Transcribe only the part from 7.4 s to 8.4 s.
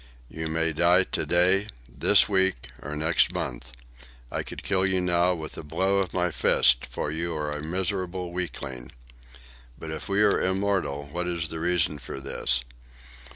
a miserable